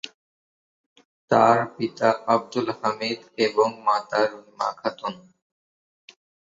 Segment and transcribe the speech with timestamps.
[1.31, 5.13] তার পিতা আবদুল হামিদ এবং মাতা রহিমা খাতুন।